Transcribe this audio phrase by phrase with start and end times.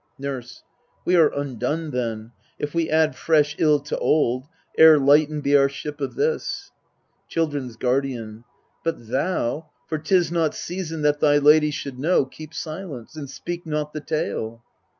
[0.17, 0.63] Nurse.
[1.05, 5.69] We are undone then, if we add fresh ill To old, ere lightened be our
[5.69, 6.71] ship of this.
[7.27, 8.43] Children's Guardian.
[8.83, 13.67] But thou for 'tis not season that thy lady Should know keep silence, and speak
[13.67, 14.63] not the tale.